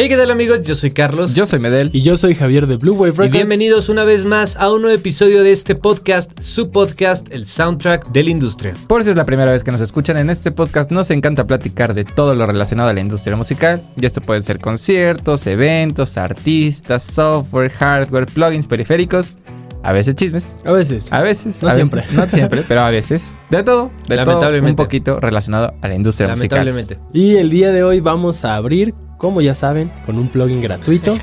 [0.00, 0.62] Hey, ¿qué tal amigos?
[0.62, 1.34] Yo soy Carlos.
[1.34, 1.90] Yo soy Medel.
[1.92, 3.30] Y yo soy Javier de Blue Wave Records.
[3.30, 7.46] Y bienvenidos una vez más a un nuevo episodio de este podcast, su podcast, el
[7.46, 8.74] soundtrack de la industria.
[8.86, 11.94] Por si es la primera vez que nos escuchan en este podcast, nos encanta platicar
[11.94, 13.82] de todo lo relacionado a la industria musical.
[14.00, 19.34] Y esto puede ser conciertos, eventos, artistas, software, hardware, plugins, periféricos.
[19.82, 20.58] A veces chismes.
[20.64, 21.12] A veces.
[21.12, 21.60] A veces.
[21.60, 22.02] No a siempre.
[22.02, 23.32] veces, no siempre, pero a veces.
[23.50, 23.90] De todo.
[24.06, 24.26] De todo.
[24.26, 24.80] Lamentablemente.
[24.80, 26.64] Un poquito relacionado a la industria musical.
[26.64, 27.00] Lamentablemente.
[27.12, 31.18] Y el día de hoy vamos a abrir, como ya saben, con un plugin gratuito.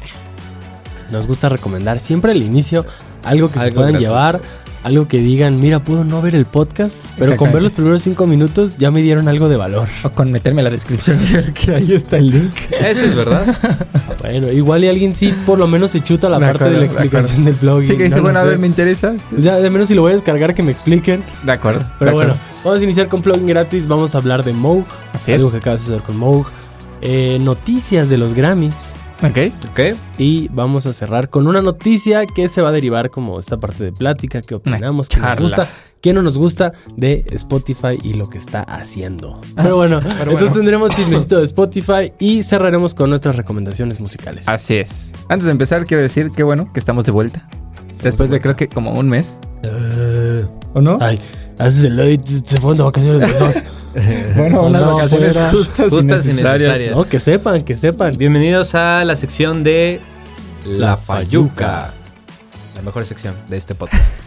[1.11, 2.85] Nos gusta recomendar siempre al inicio
[3.23, 4.11] algo que se Algo puedan gratuito.
[4.11, 4.41] llevar,
[4.83, 8.27] algo que digan, mira, puedo no ver el podcast, pero con ver los primeros cinco
[8.27, 9.87] minutos ya me dieron algo de valor.
[10.03, 12.53] O con meterme a la descripción y ver que ahí está el link.
[12.71, 13.45] Eso es verdad.
[14.21, 16.79] Bueno, igual y alguien sí por lo menos se chuta la parte acuerdo, de la
[16.79, 17.83] de explicación del plugin.
[17.91, 19.13] Sí, que dice, no bueno, a ver, me interesa.
[19.37, 21.23] O sea, de menos si lo voy a descargar que me expliquen.
[21.43, 21.85] De acuerdo.
[21.99, 22.51] Pero de bueno, acuerdo.
[22.63, 23.87] vamos a iniciar con plugin gratis.
[23.87, 24.83] Vamos a hablar de Moog.
[25.13, 25.51] Así algo es.
[25.53, 26.47] que acaba de suceder con Moog.
[27.01, 28.91] Eh, noticias de los Grammys.
[29.23, 29.53] Ok.
[29.71, 29.97] ¿Ok?
[30.17, 33.83] Y vamos a cerrar con una noticia que se va a derivar como esta parte
[33.83, 35.67] de plática, qué opinamos, qué nos gusta,
[36.01, 39.39] qué no nos gusta de Spotify y lo que está haciendo.
[39.55, 40.53] Pero bueno, entonces bueno.
[40.53, 44.47] tendremos chismecito de Spotify y cerraremos con nuestras recomendaciones musicales.
[44.47, 45.13] Así es.
[45.29, 47.47] Antes de empezar, quiero decir que bueno, que estamos de vuelta.
[48.03, 49.39] Después de creo que como un mes.
[50.73, 50.97] ¿O no?
[51.01, 51.19] Ay,
[51.57, 53.63] haces el se fueron de vacaciones los dos.
[54.35, 55.51] bueno, unas no, vacaciones fuera.
[55.51, 56.91] justas, Justas y y necesarias.
[56.95, 58.11] No, que sepan, que sepan.
[58.17, 60.01] Bienvenidos a la sección de
[60.65, 61.55] La La Fayuca.
[61.55, 61.93] Fayuca.
[62.75, 64.11] La mejor sección de este podcast.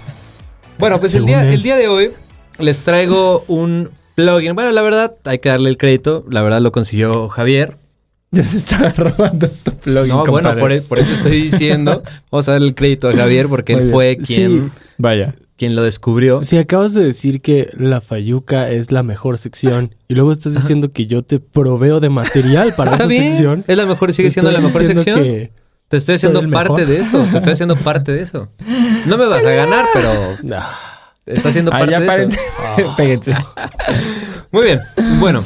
[0.78, 2.12] Bueno, pues el día, el día de hoy
[2.60, 4.54] les traigo un plugin.
[4.54, 6.24] Bueno, la verdad, hay que darle el crédito.
[6.30, 7.76] La verdad lo consiguió Javier.
[8.30, 10.08] Ya se está robando tu plugin.
[10.10, 12.04] No, bueno, por, por eso estoy diciendo.
[12.30, 13.94] Vamos a darle el crédito a Javier porque Muy él bien.
[13.94, 14.72] fue quien, Sí.
[14.98, 15.34] Vaya.
[15.58, 16.40] Quien lo descubrió.
[16.40, 20.92] Si acabas de decir que la Fayuca es la mejor sección y luego estás diciendo
[20.92, 23.24] que yo te proveo de material para esa bien.
[23.30, 23.64] sección.
[23.66, 25.20] Es la mejor, sigue siendo la mejor sección.
[25.22, 25.52] que-
[25.88, 26.86] Te estoy haciendo parte mejor.
[26.86, 27.26] de eso.
[27.30, 28.48] Te estoy haciendo parte de eso.
[29.06, 30.10] No me vas a ganar, pero
[30.54, 32.38] Ah, está haciendo parte ya de eso.
[32.96, 33.34] Péguense.
[34.52, 34.80] Muy bien.
[35.18, 35.42] Bueno,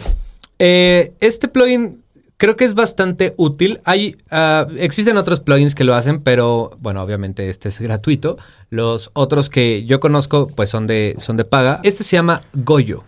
[0.59, 2.02] eh, este plugin
[2.43, 3.81] creo que es bastante útil.
[3.85, 8.37] Hay, ah, existen otros plugins que lo hacen, pero bueno, obviamente este es gratuito.
[8.69, 11.79] Los otros que yo conozco, pues son de, son de paga.
[11.85, 13.05] Este se llama Goyo,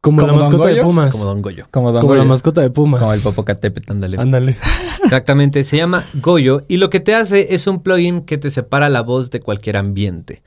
[0.00, 0.84] como la ¿Como Don mascota de Goyo?
[0.84, 1.12] Pumas.
[1.12, 1.66] como Don Goyo.
[1.70, 2.28] Como, Don Como la Goyo.
[2.30, 3.00] mascota de Pumas.
[3.02, 3.92] Como el Popocatépetl.
[3.92, 4.16] Ándale.
[4.18, 4.56] Ándale.
[5.04, 8.88] Exactamente, se llama Goyo y lo que te hace es un plugin que te separa
[8.88, 10.42] la voz de cualquier ambiente.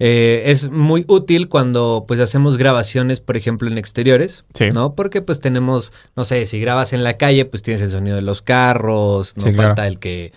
[0.00, 4.66] Eh, es muy útil cuando pues hacemos grabaciones, por ejemplo, en exteriores, Sí.
[4.72, 4.94] ¿no?
[4.94, 8.22] Porque pues tenemos, no sé, si grabas en la calle, pues tienes el sonido de
[8.22, 9.88] los carros, no Sí, falta claro.
[9.90, 10.32] el que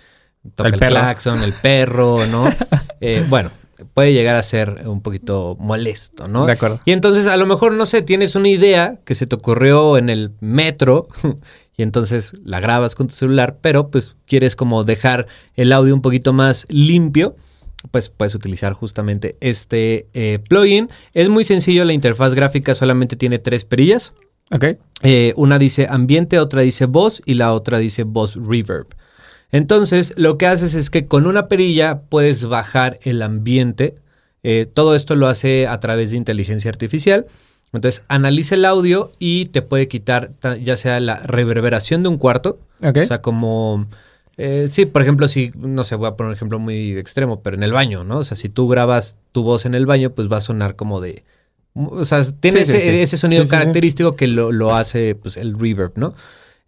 [0.55, 2.45] toca El claxon, el perro, ¿no?
[3.03, 3.49] Eh, bueno,
[3.95, 6.45] puede llegar a ser un poquito molesto, ¿no?
[6.45, 6.79] De acuerdo.
[6.85, 10.09] Y entonces a lo mejor, no sé, tienes una idea que se te ocurrió en
[10.09, 11.07] el metro
[11.77, 16.01] y entonces la grabas con tu celular, pero pues quieres como dejar el audio un
[16.03, 17.35] poquito más limpio,
[17.89, 20.89] pues puedes utilizar justamente este eh, plugin.
[21.13, 24.13] Es muy sencillo, la interfaz gráfica solamente tiene tres perillas.
[24.51, 24.65] Ok.
[25.03, 28.87] Eh, una dice ambiente, otra dice voz y la otra dice voz reverb.
[29.51, 33.95] Entonces, lo que haces es que con una perilla puedes bajar el ambiente.
[34.43, 37.25] Eh, todo esto lo hace a través de inteligencia artificial.
[37.73, 42.17] Entonces, analiza el audio y te puede quitar ta- ya sea la reverberación de un
[42.17, 42.59] cuarto.
[42.83, 42.97] Ok.
[42.97, 43.87] O sea, como...
[44.41, 47.55] eh, sí, por ejemplo, si, no sé, voy a poner un ejemplo muy extremo, pero
[47.55, 48.19] en el baño, ¿no?
[48.19, 51.01] O sea, si tú grabas tu voz en el baño, pues va a sonar como
[51.01, 51.23] de...
[51.73, 52.89] O sea, tiene Sí, ese, sí.
[52.89, 56.13] ese sonido característico que lo, lo hace pues, el reverb, ¿no?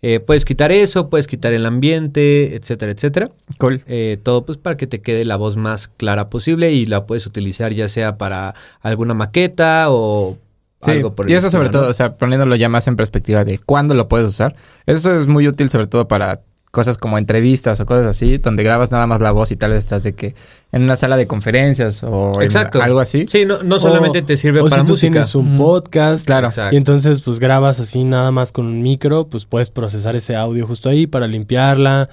[0.06, 3.32] Eh, puedes quitar eso, puedes quitar el ambiente, etcétera, etcétera.
[3.58, 3.84] Cool.
[3.88, 7.26] Eh, todo pues para que te quede la voz más clara posible y la puedes
[7.26, 10.38] utilizar ya sea para alguna maqueta o
[10.82, 13.46] Sí, algo por el y eso sobre todo, o sea, poniéndolo ya más en perspectiva
[13.46, 14.58] de cuándo lo puedes usar.
[14.86, 16.42] Eso es muy útil sobre todo para
[16.74, 19.80] cosas como entrevistas o cosas así, donde grabas nada más la voz y tal vez
[19.80, 20.34] estás de que
[20.72, 22.50] en una sala de conferencias o en
[22.82, 23.26] algo así.
[23.30, 25.12] Sí, no, no solamente O- te sirve o para si tú música.
[25.12, 26.26] tienes un podcast.
[26.26, 26.48] Claro.
[26.48, 26.74] Exacto.
[26.74, 30.66] Y entonces pues grabas así nada más con un micro, pues puedes procesar ese audio
[30.66, 32.10] justo ahí para limpiarla.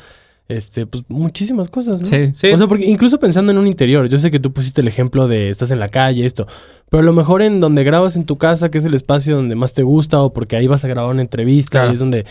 [0.48, 2.06] Este, pues muchísimas cosas, ¿no?
[2.06, 2.32] Sí.
[2.34, 2.52] Sí.
[2.52, 5.26] O sea, porque incluso pensando en un interior, yo sé que tú pusiste el ejemplo
[5.26, 6.46] de estás en la calle, esto,
[6.90, 9.54] pero a lo mejor en donde grabas en tu casa, que es el espacio donde
[9.54, 11.90] más te gusta, o porque ahí vas a grabar una entrevista, Claro.
[11.92, 12.26] y es donde,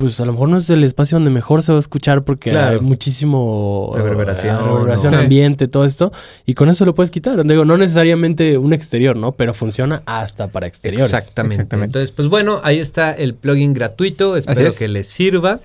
[0.00, 2.50] pues a lo mejor no es el espacio donde mejor se va a escuchar porque
[2.50, 2.78] Claro.
[2.78, 5.18] hay muchísimo Reverberación, reverberación, ¿no?
[5.18, 5.22] Sí.
[5.24, 6.10] ambiente, todo esto,
[6.46, 7.44] y con eso lo puedes quitar.
[7.46, 9.32] Digo, no necesariamente un exterior, ¿no?
[9.32, 11.12] Pero funciona hasta para exteriores.
[11.12, 11.56] Exactamente.
[11.56, 11.86] Exactamente.
[11.98, 14.36] Entonces, pues bueno, ahí está el plugin gratuito.
[14.38, 14.78] Espero es.
[14.78, 15.60] que les sirva.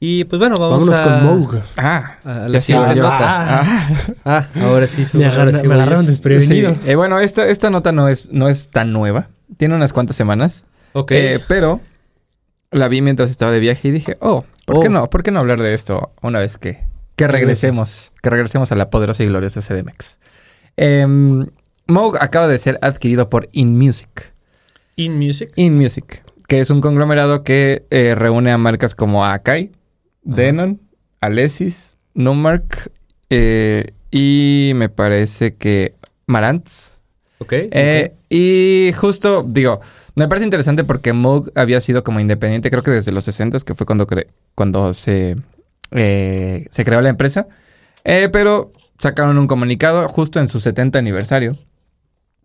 [0.00, 1.60] Y pues bueno, vamos Vámonos a, con Moog.
[1.76, 3.18] Ah, a la sí, siguiente nota.
[3.60, 3.88] Ah.
[4.24, 5.06] Ah, ahora sí.
[5.12, 6.72] Me, ahora agarra- sí me agarraron desprevenido.
[6.72, 6.78] Sí.
[6.90, 9.28] Eh, bueno, esta, esta nota no es, no es tan nueva.
[9.56, 10.64] Tiene unas cuantas semanas.
[10.92, 11.12] Ok.
[11.12, 11.80] Eh, pero
[12.76, 14.80] la vi mientras estaba de viaje y dije, oh, ¿Por Oh.
[14.82, 15.08] qué no?
[15.08, 16.84] ¿Por qué no hablar de esto una vez que,
[17.14, 20.18] que regresemos, que regresemos a la poderosa y gloriosa CDMX?
[20.76, 21.46] Em,
[21.86, 24.34] Moog acaba de ser adquirido por InMusic.
[24.96, 25.50] In Music.
[25.56, 29.70] InMusic, que es un conglomerado que eh, reúne a marcas como Akai,
[30.22, 30.80] Denon,
[31.20, 32.90] Alesis, Numark
[33.30, 35.94] eh, y me parece que
[36.26, 36.95] Marantz.
[37.38, 37.52] Ok.
[37.52, 39.80] Eh, Y justo, digo,
[40.14, 43.74] me parece interesante porque Moog había sido como independiente, creo que desde los 60 que
[43.74, 45.36] fue cuando, cre- cuando se,
[45.92, 47.46] eh, se creó la empresa.
[48.04, 51.56] Eh, pero sacaron un comunicado justo en su 70 aniversario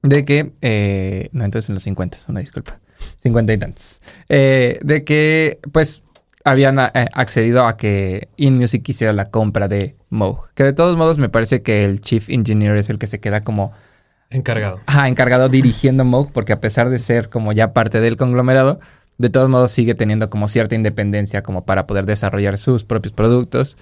[0.04, 2.80] de que, eh, no, entonces en los 50, una disculpa,
[3.24, 6.04] 50 y tantos, eh, de que pues
[6.44, 10.50] habían eh, accedido a que InMusic hiciera la compra de Moog.
[10.56, 13.44] Que de todos modos me parece que el Chief Engineer es el que se queda
[13.44, 13.72] como
[14.32, 14.80] Encargado.
[14.86, 18.80] Ajá, encargado dirigiendo Moog, porque a pesar de ser como ya parte del conglomerado,
[19.18, 23.78] de todos modos sigue teniendo como cierta independencia como para poder desarrollar sus propios productos.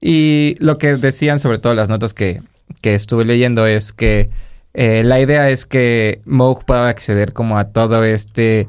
[0.00, 2.42] Y lo que decían, sobre todo las notas que,
[2.82, 4.30] que estuve leyendo, es que
[4.74, 8.68] eh, la idea es que Moog pueda acceder como a todo este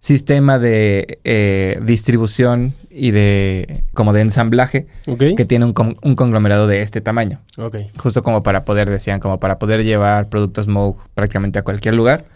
[0.00, 4.86] sistema de eh, distribución y de como de ensamblaje
[5.36, 7.76] que tiene un, con- un conglomerado de este tamaño Ok.
[7.96, 12.26] justo como para poder, decían, como para poder llevar productos Moog prácticamente a cualquier lugar.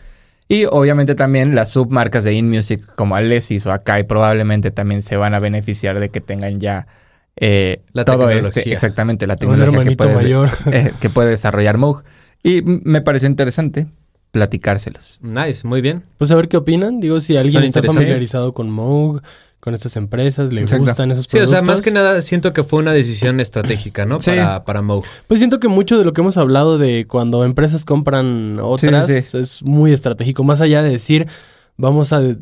[0.49, 5.33] Y obviamente también las submarcas de InMusic como Alesis o Akai probablemente también se van
[5.35, 6.89] a beneficiar de que tengan ya
[7.37, 8.61] eh, La todo tecnología.
[8.63, 10.51] este, exactamente, la tecnología que puede, mayor.
[10.73, 12.03] eh, que puede desarrollar Moog.
[12.43, 13.87] Y me pareció interesante
[14.33, 15.21] platicárselos.
[15.23, 16.03] Nice, muy bien.
[16.19, 16.99] Pues a ver qué opinan.
[17.01, 19.23] Digo, si alguien está familiarizado con Moog,
[19.61, 20.87] con estas empresas, le Exacto.
[20.87, 21.51] gustan esos Sí, o productos.
[21.51, 24.21] sea, más que nada siento que fue una decisión estratégica, ¿no?
[24.21, 24.31] Sí.
[24.31, 25.05] Para, para Moog.
[25.29, 29.21] Pues siento que mucho de lo que hemos hablado de cuando empresas compran otras Sí,
[29.21, 29.39] sí, sí.
[29.39, 30.43] es muy estratégico.
[30.43, 31.29] Más allá de decir,
[31.79, 32.37] vamos a y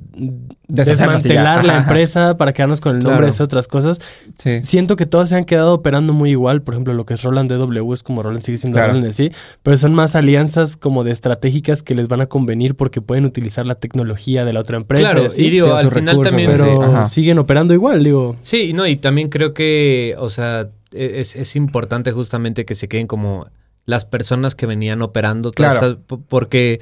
[0.68, 3.26] desmantelar la empresa para quedarnos con el nombre Claro.
[3.26, 4.00] de esas otras cosas.
[4.38, 4.60] Sí.
[4.62, 6.62] Siento que todas se han quedado operando muy igual.
[6.62, 8.88] Por ejemplo, lo que es Roland DW es como Roland sigue siendo Claro.
[8.92, 9.32] Roland en sí,
[9.62, 13.66] pero son más alianzas como de estratégicas que les van a convenir porque pueden utilizar
[13.66, 15.10] la tecnología de la otra empresa.
[15.10, 15.46] Claro, así.
[15.46, 16.50] y digo, sí, al final recursos, también...
[16.56, 18.36] pero siguen operando igual, digo.
[18.42, 22.88] Sí, no, y también creo que, o sea, e-, es, es importante justamente que se
[22.88, 23.46] queden como
[23.86, 25.74] las personas que venían operando Claro.
[25.74, 25.96] estas-
[26.28, 26.80] porque,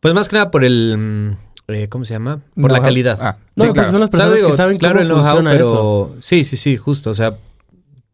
[0.00, 1.36] pues más que nada por el, mm,
[1.74, 2.40] eh, ¿cómo se llama?
[2.60, 3.18] Por la calidad.
[3.20, 3.90] Ah, No, sí, claro.
[3.90, 6.16] son las O sea, personas digo, que saben claro cómo el funciona pero eso.
[6.20, 7.34] sí, sí, sí, justo, o sea,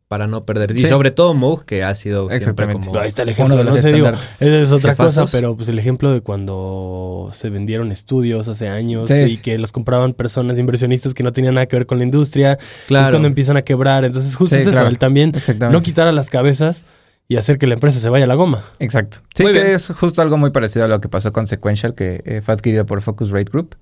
[0.08, 0.74] para no perder.
[0.74, 0.88] Y Sí.
[0.88, 2.86] sobre todo Moog, que ha sido siempre Exactamente.
[2.86, 2.98] como...
[2.98, 3.56] Ahí está el Uno ejemplo.
[3.58, 5.16] de los no sé, digo, esa es otra Jefazos.
[5.24, 9.14] cosa, pero pues el ejemplo de cuando se vendieron estudios hace años Sí.
[9.22, 12.52] y que los compraban personas inversionistas que no tenían nada que ver con la industria,
[12.54, 13.10] es Claro.
[13.10, 14.06] cuando empiezan a quebrar.
[14.06, 14.88] Entonces, justo Sí, es eso, claro.
[14.88, 15.32] el también
[15.70, 16.84] no quitar a las cabezas
[17.28, 18.64] y hacer que la empresa se vaya a la goma.
[18.78, 19.18] Exacto.
[19.34, 19.74] Sí, Muy que bien.
[19.74, 22.86] es justo algo muy parecido a lo que pasó con Sequential, que eh, fue adquirido
[22.86, 23.76] por Focusrite Group,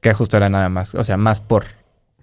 [0.00, 1.66] que justo era nada más, o sea, más por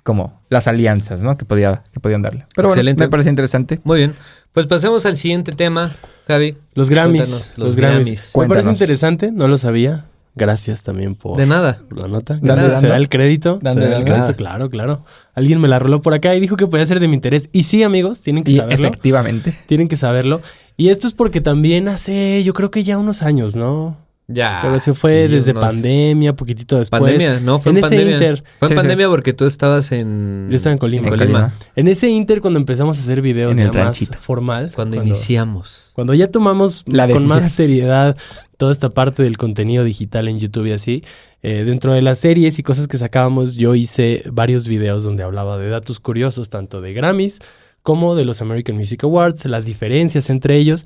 [0.04, 1.36] como las alianzas, ¿no?
[1.36, 2.46] Que, podía, que podían darle.
[2.56, 3.04] Pero bueno, Excelente.
[3.04, 3.80] me parece interesante.
[3.84, 4.16] Muy bien.
[4.54, 5.96] Pues pasemos al siguiente tema,
[6.28, 6.58] Javi.
[6.76, 7.22] Los Grammys.
[7.22, 8.06] Cuéntanos, los, los Grammys.
[8.06, 8.32] Grammys.
[8.36, 10.06] Me parece interesante, no lo sabía.
[10.36, 11.82] Gracias también por De nada.
[11.96, 12.38] la nota.
[12.42, 12.80] Dando.
[12.80, 13.60] ¿Se da el crédito?
[13.62, 14.36] Dando, ¿Se da el crédito?
[14.36, 15.06] Claro, claro.
[15.34, 17.50] Alguien me la roló por acá y dijo que podía ser de mi interés.
[17.54, 18.88] Y sí, amigos, tienen que Y saberlo.
[18.88, 19.54] efectivamente.
[19.66, 20.42] Tienen que saberlo.
[20.78, 23.98] Y esto es porque también hace, yo creo que ya unos años, ¿no?
[24.28, 24.60] Ya.
[24.64, 27.00] Pero se fue sí, desde unos- pandemia, poquitito después.
[27.00, 28.14] Pandemia, no, fue en, en ese pandemia.
[28.16, 28.44] inter.
[28.60, 28.76] Fue en Sí, sí.
[28.76, 30.48] pandemia porque tú estabas en...
[30.50, 31.04] Yo estaba en Colima.
[31.08, 31.26] En Colima.
[31.42, 31.54] Colima.
[31.76, 34.18] En ese inter, cuando empezamos a hacer videos En el más ranchito.
[34.20, 34.72] formal.
[34.76, 35.92] Cuando, iniciamos.
[35.94, 38.18] Cuando ya tomamos La con más seriedad
[38.58, 41.04] toda esta parte del contenido digital en YouTube y así,
[41.44, 45.58] eh, dentro de las series y cosas que sacábamos, yo hice varios videos donde hablaba
[45.58, 47.40] de datos curiosos, tanto de Grammys
[47.84, 50.86] como de los American Music Awards, las diferencias entre ellos.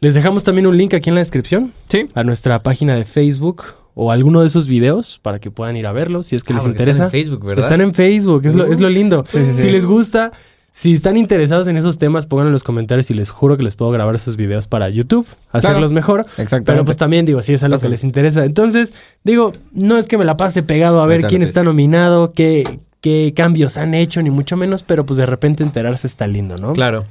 [0.00, 2.08] Les dejamos también un link aquí en la descripción Sí.
[2.14, 3.62] a nuestra página de Facebook
[3.94, 6.56] o alguno de esos videos para que puedan ir a verlos si es que Ah,
[6.56, 7.04] les interesa.
[7.04, 7.64] Están en Facebook, ¿verdad?
[7.64, 9.24] Están en Facebook, es, lo, es lo lindo.
[9.28, 9.62] Sí, sí, sí.
[9.62, 10.32] Si les gusta,
[10.72, 13.74] si están interesados en esos temas, pónganlo en los comentarios y les juro que les
[13.74, 16.26] puedo grabar esos videos para YouTube, hacerlos mejor.
[16.38, 16.72] Exactamente.
[16.72, 18.44] Pero pues también digo, si es algo que les interesa.
[18.44, 18.92] Entonces,
[19.24, 23.32] digo, no es que me la pase pegado a ver quién está nominado, qué, qué
[23.34, 26.72] cambios han hecho, ni mucho menos, pero pues de repente enterarse está lindo, ¿no?
[26.72, 27.04] Claro.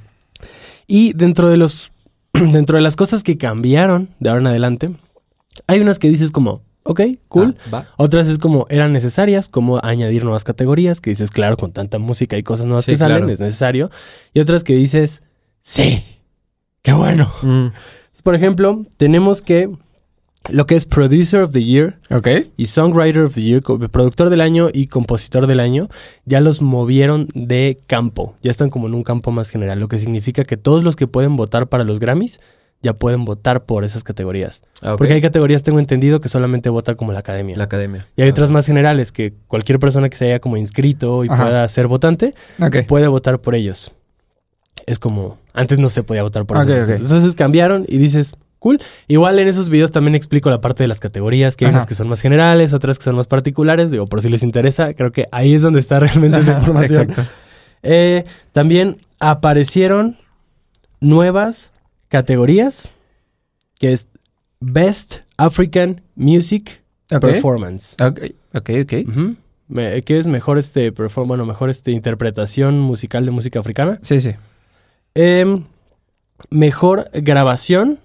[0.88, 1.92] Y dentro de los
[2.34, 4.92] dentro de las cosas que cambiaron de ahora en adelante,
[5.68, 7.56] hay unas que dices como, ok, cool.
[7.72, 7.86] Ah.
[7.98, 12.38] Otras es como eran necesarias, como añadir nuevas categorías, que dices, claro, con tanta música
[12.38, 13.32] y cosas nuevas Sí, que salen, claro.
[13.34, 13.90] es necesario.
[14.34, 15.22] Y otras que dices,
[15.62, 16.04] sí,
[16.82, 17.32] qué bueno.
[17.42, 17.68] Mm,
[18.24, 19.70] Por ejemplo, tenemos que
[20.50, 22.28] lo que es Producer of the Year Ok.
[22.58, 25.90] y Songwriter of the Year, productor del año y compositor del año,
[26.26, 28.36] ya los movieron de campo.
[28.42, 31.08] Ya están como en un campo más general, lo que significa que todos los que
[31.08, 32.40] pueden votar para los Grammys
[32.82, 34.64] ya pueden votar por esas categorías.
[34.82, 34.96] Ah.
[34.98, 37.58] Porque hay categorías, tengo entendido, que solamente vota como la academia.
[37.58, 38.08] La academia.
[38.16, 38.32] Y hay Ah.
[38.32, 41.44] otras más generales que cualquier persona que se haya como inscrito y Ajá.
[41.46, 42.34] pueda ser votante
[42.88, 43.92] puede votar por ellos.
[44.86, 46.84] Es como, antes no se podía votar por Ok, esos.
[46.84, 46.90] ok.
[47.02, 48.80] Entonces cambiaron y dices, cool.
[49.08, 51.80] Igual en esos videos también explico la parte de las categorías, que hay Ajá.
[51.80, 53.92] unas que son más generales, otras que son más particulares.
[53.92, 57.10] Digo, por si les interesa, creo que ahí es donde está realmente esa Ajá, información.
[57.10, 57.30] Exacto.
[57.84, 60.18] Eh, también aparecieron
[61.02, 61.72] nuevas
[62.10, 62.90] categorías,
[63.80, 64.08] que es
[64.60, 66.82] Best African Music.
[67.08, 67.96] Performance.
[68.04, 68.20] Ok,
[68.54, 68.94] ok, ok.
[69.08, 69.36] Ujú.
[69.68, 73.98] Me- ¿Qué es mejor este perform bueno, mejor este interpretación musical de música africana?
[74.04, 74.36] Sí, sí.
[75.16, 75.64] Em,
[76.52, 78.00] mejor grabación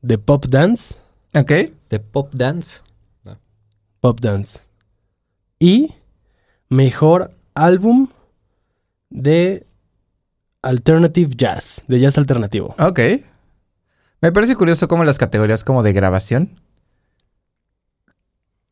[0.00, 0.94] de pop dance.
[1.34, 1.52] Ok.
[1.90, 2.80] De pop dance.
[4.00, 4.60] Pop dance.
[5.58, 5.92] Y
[6.70, 8.08] mejor álbum
[9.10, 9.66] de
[10.62, 12.74] alternative jazz, de jazz alternativo.
[12.78, 13.00] Ok.
[14.20, 16.60] Me parece curioso cómo las categorías como de grabación,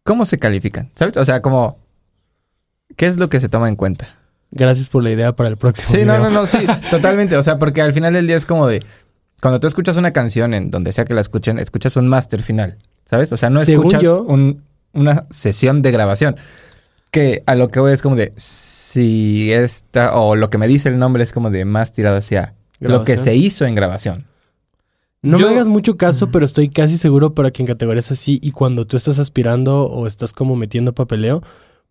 [0.05, 0.91] ¿cómo se califican?
[0.95, 1.17] ¿Sabes?
[1.17, 1.79] O sea, como,
[2.97, 4.15] ¿qué es lo que se toma en cuenta?
[4.51, 5.89] Gracias por la idea para el próximo.
[5.89, 6.31] Sí, no, video.
[6.31, 7.37] no, no, sí, totalmente.
[7.37, 8.83] O sea, porque al final del día es como de,
[9.43, 12.77] cuando tú escuchas una canción en donde sea que la escuchen, escuchas un máster final,
[13.05, 13.31] ¿sabes?
[13.33, 16.37] O sea, no Según escuchas yo- un- una sesión de grabación.
[17.11, 20.91] Que a lo que voy es como de, si esta, o lo que me dice
[20.91, 24.25] el nombre es como de más tirado hacia lo que se hizo en grabación.
[25.29, 28.39] No Yo- me hagas mucho caso, pero estoy casi seguro para que en categorías así
[28.43, 31.43] y cuando tú estás aspirando o estás como metiendo papeleo,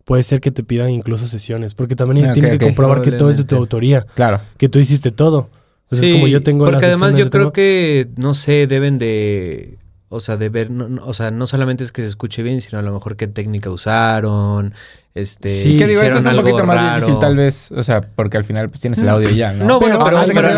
[0.04, 3.30] puede ser que te pidan incluso sesiones, porque también ellos tienen que comprobar que todo
[3.30, 4.40] es de tu autoría, Claro.
[4.56, 5.48] que tú hiciste todo.
[5.84, 9.78] Entonces, Sí, como yo tengo Porque además yo creo que, no sé, deben de...
[10.10, 10.70] O sea, de ver...
[10.70, 13.16] no- no- o sea, no solamente es que se escuche bien, sino a lo mejor
[13.16, 14.72] qué técnica usaron.
[15.14, 15.48] Este...
[15.48, 16.94] Sí, que digo, eso hicieron es un algo poquito más raro.
[16.96, 19.64] difícil tal vez, o sea, porque al final pues tienes el audio y ya, ¿no?
[19.64, 20.52] No, bueno, Pero a lo mejor,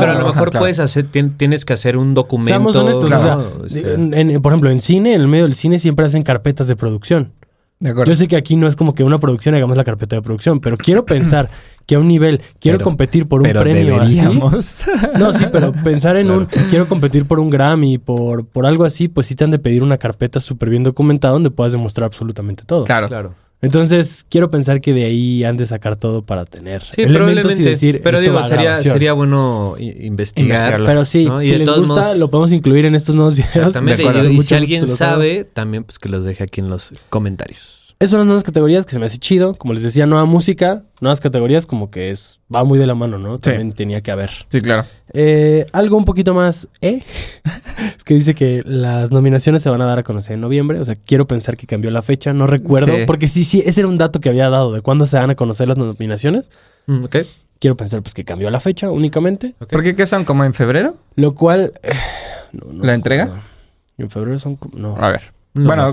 [0.00, 2.48] pero a lo mejor puedes hacer, tien- tienes que hacer un documento.
[2.48, 5.28] Seamos honestos, claro, o o sea, sea, en- en- por ejemplo, en cine, en el
[5.28, 7.32] medio del cine siempre hacen carpetas de producción.
[7.78, 8.10] De acuerdo.
[8.12, 10.60] Yo sé que aquí no es como que una producción hagamos la carpeta de producción,
[10.60, 11.48] pero quiero pensar
[11.86, 14.16] que a un nivel quiero Pero- competir por un pero premio así.
[14.16, 14.84] deberíamos.
[15.18, 16.40] No, sí, pero pensar en Claro.
[16.40, 19.58] un quiero competir por un Grammy, por, por algo así, pues sí te han de
[19.58, 22.84] pedir una carpeta súper bien documentada donde puedas demostrar absolutamente todo.
[22.84, 23.06] claro.
[23.08, 23.34] claro.
[23.62, 27.62] Entonces, quiero pensar que de ahí han de sacar todo para tener Sí, elementos y
[27.62, 28.00] decir.
[28.02, 30.46] pero esto digo, sería, sería bueno investigar.
[30.50, 30.86] Investigarlo.
[30.86, 31.42] Pero sí, ¿no?
[31.42, 33.54] Y si de les todos gusta, modos- lo podemos incluir en estos nuevos videos.
[33.76, 34.02] Exactamente.
[34.30, 37.79] Y, y si alguien sabe, también pues que los deje aquí en los comentarios.
[38.00, 39.54] Esas son las nuevas categorías que se me hace chido.
[39.56, 43.18] Como les decía, nueva música, nuevas categorías, como que es va muy de la mano,
[43.18, 43.38] ¿no?
[43.38, 44.30] También tenía que haber.
[44.48, 44.86] Sí, claro.
[45.12, 47.02] Eh, algo un poquito más, ¿eh?
[47.96, 50.80] es que dice que las nominaciones se van a dar a conocer en noviembre.
[50.80, 52.96] O sea, quiero pensar que cambió la fecha, no recuerdo.
[52.96, 53.02] Sí.
[53.06, 55.34] Porque sí, sí, ese era un dato que había dado de cuándo se van a
[55.34, 56.50] conocer las nominaciones.
[56.86, 57.16] Mm, ok.
[57.58, 59.54] Quiero pensar pues que cambió la fecha únicamente.
[59.60, 59.68] ok.
[59.72, 60.24] ¿Por qué qué son?
[60.24, 60.94] ¿Como en febrero?
[61.16, 61.74] Lo cual...
[61.82, 61.92] eh,
[62.52, 63.28] no, no ¿La entrega?
[63.98, 64.56] En febrero son...
[64.56, 64.96] como- No.
[64.98, 65.38] A ver.
[65.52, 65.92] No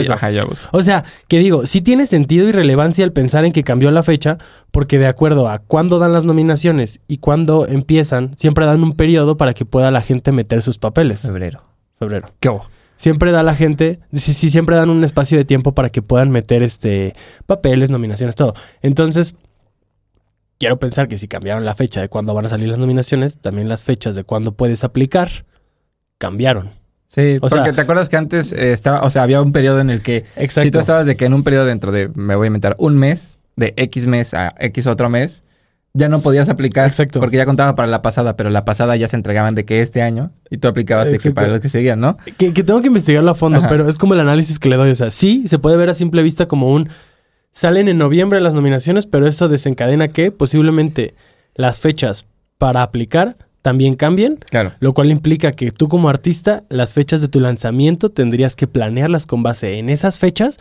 [0.00, 0.10] y-.
[0.10, 0.68] Ajá, ya busco.
[0.72, 4.02] O sea, que digo, sí tiene sentido y relevancia el pensar en que cambió la
[4.02, 4.38] fecha,
[4.70, 9.36] porque de acuerdo a cuándo dan las nominaciones y cuándo empiezan, siempre dan un periodo
[9.36, 11.22] para que pueda la gente meter sus papeles.
[11.22, 11.62] Febrero.
[11.98, 12.30] Febrero.
[12.40, 12.66] ¿Qué hubo?
[12.96, 16.30] Siempre da la gente, sí, sí, siempre dan un espacio de tiempo para que puedan
[16.30, 17.14] meter este
[17.46, 18.52] papeles, nominaciones, todo.
[18.82, 19.36] Entonces,
[20.58, 23.70] quiero pensar que si cambiaron la fecha de cuándo van a salir las nominaciones, también
[23.70, 25.46] las fechas de cuándo puedes aplicar
[26.18, 26.68] cambiaron.
[27.12, 29.80] Sí, O porque sea- te acuerdas que antes eh, estaba, o sea, había un periodo
[29.80, 30.62] en el que Exacto.
[30.62, 32.96] si tú estabas de que en un periodo dentro de, me voy a inventar, un
[32.96, 35.42] mes, de X mes a X otro mes,
[35.92, 36.86] ya no podías aplicar.
[36.86, 37.18] Exacto.
[37.18, 40.02] Porque ya contaba para la pasada, pero la pasada ya se entregaban de que este
[40.02, 42.16] año y tú aplicabas de que para los que seguían, ¿no?
[42.38, 43.68] Que, que tengo que investigarlo a fondo, Ajá.
[43.68, 44.90] pero es como el análisis que le doy.
[44.92, 46.90] O sea, sí, se puede ver a simple vista como un...
[47.50, 51.14] Salen en noviembre las nominaciones, pero eso desencadena que posiblemente
[51.56, 52.26] las fechas
[52.56, 54.72] para aplicar también cambien, Claro.
[54.80, 59.26] lo cual implica que tú como artista, las fechas de tu lanzamiento tendrías que planearlas
[59.26, 60.58] con base en esas fechas.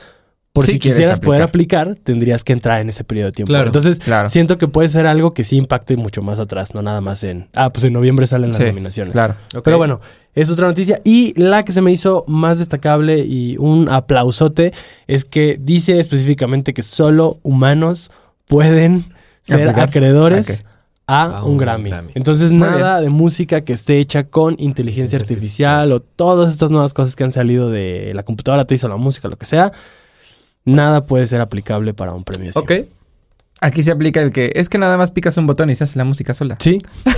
[0.52, 1.94] Por Si quisieras poder aplicar.
[1.96, 3.50] tendrías que entrar en ese periodo de tiempo.
[3.52, 3.68] Claro.
[3.68, 4.30] Entonces, Claro.
[4.30, 7.50] siento que puede ser algo que sí impacte mucho más atrás, no nada más en...
[7.54, 9.14] Ah, pues en noviembre salen las Sí, nominaciones.
[9.14, 9.36] Claro.
[9.64, 10.02] Pero bueno,
[10.34, 11.02] es otra noticia.
[11.06, 14.74] Y la que se me hizo más destacable y un aplausote
[15.06, 18.10] es que dice específicamente que solo humanos
[18.48, 19.04] pueden
[19.44, 19.90] ser Aplicar.
[19.90, 20.66] acreedores.
[21.10, 21.90] A, A un, un Grammy.
[21.90, 22.12] Grammy.
[22.16, 26.94] Entonces, Muy nada de música que esté hecha con inteligencia artificial o todas estas nuevas
[26.94, 29.72] cosas que han salido de la computadora, te hizo la música, lo que sea.
[30.66, 32.50] Nada puede ser aplicable para un premio.
[32.52, 32.60] así.
[32.60, 32.72] Ok.
[33.62, 35.98] Aquí se aplica el que es que nada más picas un botón y se hace
[35.98, 36.56] la música sola.
[36.60, 36.82] Sí,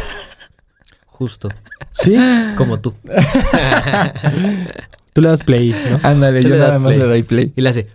[1.06, 1.50] Justo.
[1.92, 2.16] sí.
[2.58, 2.96] Como tú.
[5.14, 6.00] Tú le das play, ¿no?
[6.04, 7.00] Ándale, Tú yo le das nada más play.
[7.00, 7.54] le doy play.
[7.56, 7.88] Y le hace.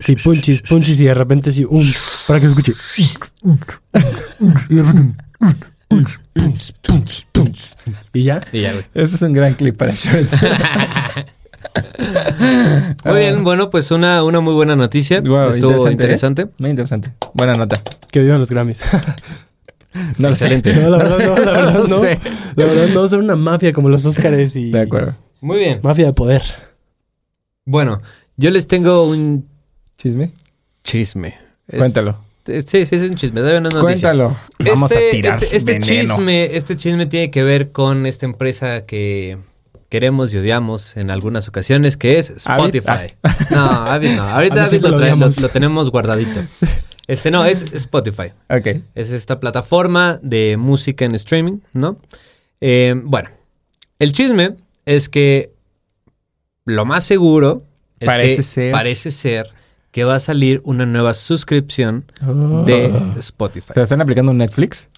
[0.00, 1.86] Sí, punchis, punchis y de repente sí, um,
[2.26, 2.72] para que se escuche.
[4.68, 5.24] Y de repente,
[8.12, 8.46] Y ya.
[8.52, 8.84] Y ya, güey.
[8.94, 10.32] Este es un gran clip para shorts.
[13.04, 15.20] Muy bien, bueno, pues una, una muy buena noticia.
[15.20, 16.04] Guau, Estuvo interesante, ¿eh?
[16.06, 16.48] interesante.
[16.58, 17.12] Muy interesante.
[17.34, 17.76] Buena nota.
[18.10, 18.82] Que vivan los Grammys.
[20.18, 20.44] No lo sé.
[20.44, 20.74] Excelente.
[20.74, 22.00] No, la verdad no, la verdad No no.
[22.00, 22.20] sé.
[22.54, 24.70] La verdad no, son una mafia como los Óscares y...
[24.70, 25.16] De acuerdo.
[25.40, 25.80] Muy bien.
[25.82, 26.42] Mafia de poder.
[27.64, 28.02] Bueno,
[28.36, 29.48] yo les tengo un
[29.98, 30.32] ¿Chisme?
[30.84, 31.38] chisme.
[31.68, 32.18] Es- Cuéntalo.
[32.46, 33.40] eh, Sí, sí, es un chisme.
[33.40, 33.80] no es noticia.
[34.10, 34.36] Cuéntalo.
[34.60, 35.86] Vamos este, a tirar este, este veneno.
[36.14, 39.38] chisme, este chisme tiene que ver con esta empresa que
[39.88, 42.76] queremos y odiamos en algunas ocasiones, que es Avid.
[42.76, 43.14] Spotify.
[43.50, 44.22] No, Avid no.
[44.28, 46.40] Ahorita Avid lo, trae- lo- tenemos guardadito.
[47.08, 48.32] Este no, es Spotify.
[48.48, 48.82] Ok.
[48.94, 51.98] Es esta plataforma de música en streaming, ¿no?
[52.60, 53.30] Eh, bueno,
[53.98, 54.54] el chisme
[54.86, 55.52] es que
[56.64, 57.64] lo más seguro
[58.00, 58.72] es Parece que ser.
[58.72, 59.48] parece ser
[59.96, 62.64] que va a salir una nueva suscripción Oh.
[62.66, 63.72] de Spotify.
[63.72, 64.90] ¿Se están aplicando un Netflix?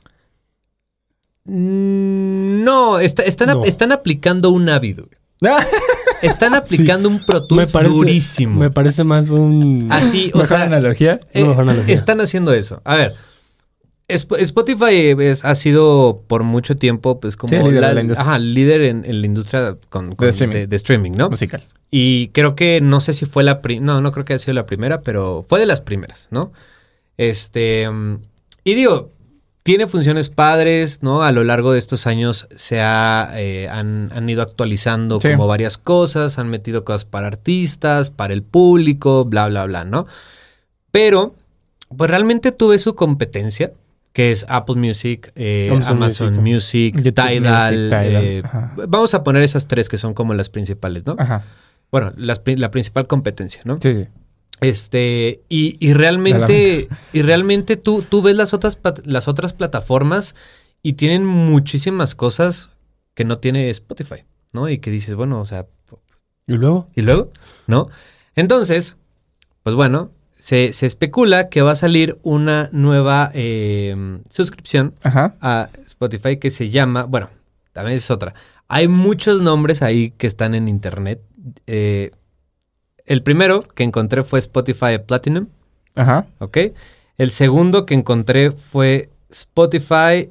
[1.45, 3.64] Mm, No, está- están, No.
[3.64, 4.64] están aplicando un
[5.05, 5.17] güey.
[6.21, 8.59] Están aplicando un Pro Me Tools parece, durísimo.
[8.59, 9.87] me parece más un...
[9.88, 11.21] Así, o Mejor sea, analogía.
[11.33, 11.95] eh, mejor analogía.
[11.95, 12.83] están haciendo eso.
[12.85, 13.14] A ver,
[14.08, 18.26] Spotify es- ha sido por mucho tiempo, pues, como Sí, líder la, la industria.
[18.28, 20.66] ajá, líder en, en la industria con, con- de, streaming.
[20.66, 21.28] de streaming, ¿no?
[21.30, 21.64] Musical.
[21.90, 24.54] Y creo que, no sé si fue la primera, no, no creo que haya sido
[24.54, 26.52] la primera, pero fue de las primeras, ¿no?
[27.18, 27.88] Este,
[28.64, 29.10] y digo,
[29.62, 31.22] tiene funciones padres, ¿no?
[31.22, 35.30] A lo largo de estos años se ha, eh, han, han ido actualizando Sí.
[35.32, 40.06] como varias cosas, han metido cosas para artistas, para el público, bla, bla, bla, ¿no?
[40.90, 41.34] Pero,
[41.94, 43.72] pues realmente tuve su competencia,
[44.18, 47.40] que es Apple Music, eh, Amazon Amazon, Music, Tidal.
[47.40, 48.42] Music, Tidal, eh,
[48.88, 51.14] vamos a poner esas tres que son como las principales, ¿no?
[51.16, 51.44] Ajá.
[51.92, 53.78] Bueno, las la principal competencia, ¿no?
[53.80, 54.06] Sí, sí.
[54.60, 60.34] Este, y, y realmente, y realmente tú, tú ves las otras, las otras plataformas
[60.82, 62.70] y tienen muchísimas cosas
[63.14, 64.68] que no tiene Spotify, ¿no?
[64.68, 65.68] Y que dices, bueno, o sea,
[66.48, 66.88] ¿Y luego?
[66.96, 67.30] ¿y luego?
[67.68, 67.88] ¿No?
[68.34, 68.96] Entonces,
[69.62, 70.10] pues bueno,
[70.49, 73.95] se, se especula que va a salir una nueva eh,
[74.31, 75.35] suscripción Ajá.
[75.43, 77.28] a Spotify que se llama, bueno,
[77.75, 78.32] también es otra.
[78.67, 81.21] Hay muchos nombres ahí que están en internet.
[81.67, 82.13] Eh,
[83.04, 85.49] el primero que encontré fue Spotify Platinum,
[85.95, 86.26] Ajá.
[86.39, 86.56] ¿ok?
[87.19, 90.30] El segundo que encontré fue Spotify,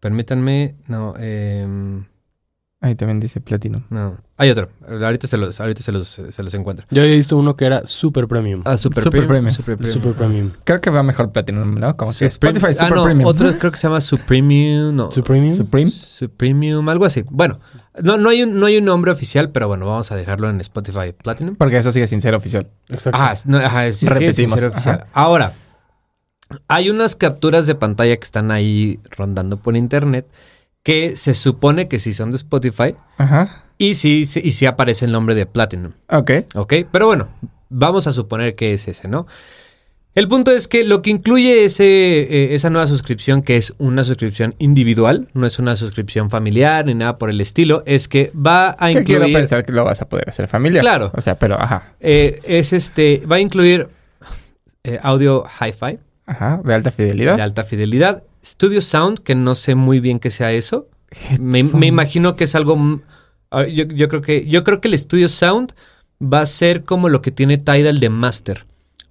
[0.00, 2.06] permítanme, no, em,
[2.80, 3.82] Ahí también dice Platinum.
[3.90, 4.68] no, hay otro.
[4.88, 6.86] Ahorita se los, ahorita se los, se los encuentro.
[6.90, 8.62] Yo había visto uno que era Super Premium.
[8.64, 9.52] Ah, Super, Super Premium.
[9.52, 9.54] Premium.
[9.56, 9.94] Super Premium.
[10.00, 10.52] Super Premium.
[10.62, 11.96] Creo que va mejor Platinum, ¿no?
[11.96, 13.28] Como si Supreme- Spotify ah, Super no, Premium.
[13.28, 15.10] Otro creo que se llama Supremium, no.
[15.10, 15.56] Supremium.
[15.56, 15.90] Supreme.
[15.90, 17.24] Supremium, algo así.
[17.28, 17.58] Bueno,
[18.00, 20.60] no, no, hay un, no hay un nombre oficial, pero bueno, vamos a dejarlo en
[20.60, 21.56] Spotify Platinum.
[21.56, 22.68] Porque eso sigue sin ser oficial.
[22.90, 23.18] Exacto.
[23.18, 25.00] Ajá, no, ajá, sí, sí, Repetimos, sí, oficial.
[25.00, 25.06] ajá.
[25.14, 25.52] Ahora,
[26.68, 30.26] hay unas capturas de pantalla que están ahí rondando por internet
[30.82, 33.64] que se supone que sí son de Spotify Ajá.
[33.78, 36.30] y sí, sí- y sí aparece el nombre de Platinum, Ok.
[36.54, 36.74] ¿ok?
[36.90, 37.28] Pero bueno,
[37.68, 39.26] vamos a suponer que es ese, ¿no?
[40.14, 44.02] El punto es que lo que incluye ese, eh, esa nueva suscripción, que es una
[44.02, 48.70] suscripción individual, no es una suscripción familiar ni nada por el estilo, es que va
[48.80, 49.34] a Que quiero incluir...
[49.36, 50.80] pensar que lo vas a poder hacer familiar.
[50.82, 51.12] Claro.
[51.14, 51.92] O sea, pero ajá.
[52.00, 53.88] eh, es este, va a incluir
[54.82, 56.60] eh, audio hi-fi, Ajá.
[56.64, 57.36] De alta fidelidad.
[57.36, 58.24] de alta fidelidad.
[58.48, 60.88] Studio Sound, que no sé muy bien qué sea eso.
[61.40, 62.76] Me, me imagino que es algo.
[62.76, 63.02] mm,
[63.50, 65.72] ah, Yo, yo creo que, yo creo que el Studio Sound
[66.22, 68.66] va a ser como lo que tiene Tidal de Master.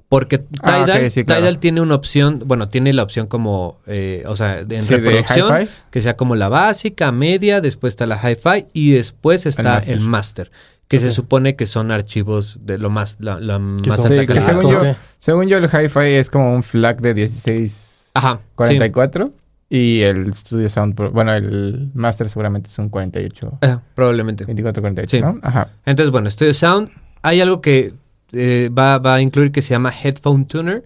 [0.10, 1.41] Porque Ah, Tidal, ok, sí, claro.
[1.41, 4.95] Tidal tiene una opción, bueno, tiene la opción como, eh, o sea, de- en Sí,
[4.95, 9.93] reproducción, que sea como la básica, media, después está la hi-fi y después está master.
[9.93, 10.52] el master,
[10.88, 14.26] que se supone que son archivos de lo más, la, la más alta Sí, que
[14.28, 14.45] calidad.
[14.45, 14.82] según yo,
[15.19, 18.47] según yo el hi-fi es como un flag de 16 Ajá, sí.
[18.56, 19.32] 44
[19.69, 24.45] y el Studio Sound, Pro- bueno, el Master seguramente es un 48, Ajá, probablemente.
[24.45, 25.21] 24, 48, Sí.
[25.21, 25.39] ¿no?
[25.43, 25.69] Ajá.
[25.86, 26.89] Entonces, bueno, Studio Sound,
[27.21, 27.93] hay algo que
[28.32, 30.84] eh, va, va a incluir que se llama Headphone Tuner,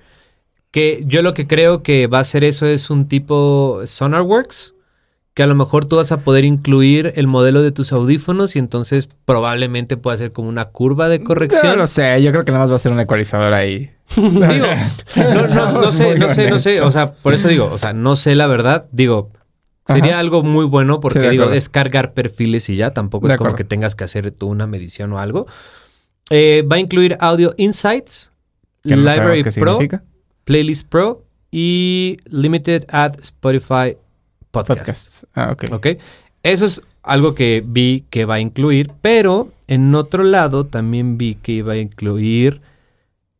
[0.72, 4.74] que yo lo que creo que va a hacer eso es un tipo SonarWorks,
[5.34, 8.60] que a lo mejor tú vas a poder incluir el modelo de tus audífonos y
[8.60, 11.78] entonces probablemente pueda ser como una curva de No corrección.
[11.78, 13.92] lo sé, yo creo que nada más va a ser un ecualizador ahí.
[14.18, 14.68] Digo,
[15.16, 17.94] no, no, no sé, no sé, no sé, o sea, por eso digo, o sea,
[17.94, 19.32] no sé la verdad, digo,
[19.88, 20.20] sería Ajá.
[20.20, 23.56] algo muy bueno porque Sí, digo, es cargar perfiles y ya, tampoco De es como
[23.56, 25.48] que tengas que hacer tú una medición o algo.
[26.30, 28.32] Eh, va a incluir Audio Insights,
[28.84, 30.04] Library Pro, significa.
[30.46, 33.98] Playlist Pro y Limited at Spotify
[34.52, 34.80] Podcast.
[34.80, 35.28] Podcasts.
[35.34, 35.66] Ah, ok.
[35.72, 35.88] ¿Ok?
[36.44, 41.36] Eso es algo que vi que va a incluir, pero en otro lado también vi
[41.36, 42.62] que iba a incluir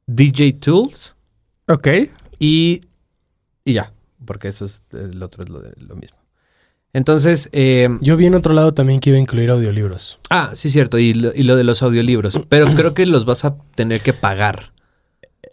[0.08, 1.16] DJ Tools.
[1.68, 1.88] Ok.
[2.40, 2.82] Y,
[3.66, 3.92] y ya,
[4.26, 6.18] porque eso es el otro es lo, de, lo mismo.
[6.94, 10.20] Entonces, eh, Yo vi en otro lado también que iba a incluir audiolibros.
[10.30, 13.46] ah, sí, cierto, y lo, y lo de los audiolibros, pero creo que los vas
[13.46, 14.74] a tener que pagar.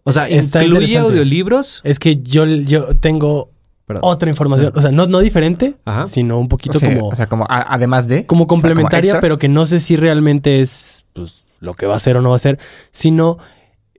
[0.02, 1.08] O sea, Está ¿incluye interesante.
[1.10, 1.80] audiolibros?
[1.84, 3.50] Es que yo, yo tengo
[3.86, 4.02] Perdón.
[4.04, 4.72] otra información.
[4.74, 6.06] O sea, no, no diferente, Ajá.
[6.06, 8.26] sino un poquito O sea, como, o sea, como a- además de.
[8.26, 9.20] como o sea, como complementaria, extra.
[9.20, 12.30] pero que no sé si realmente es pues, lo que va a ser o no
[12.30, 12.58] va a ser,
[12.90, 13.38] sino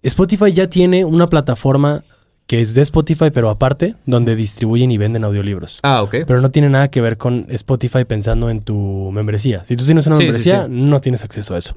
[0.04, 2.04] Spotify ya tiene una plataforma
[2.48, 5.80] que es de Spotify, pero aparte, donde distribuyen y venden audiolibros.
[5.84, 6.16] Ah, ok.
[6.26, 9.64] Pero no tiene nada que ver con Spotify pensando en tu membresía.
[9.66, 10.72] Si tú tienes una Sí, sí, membresía, sí.
[10.72, 11.76] no tienes acceso a eso.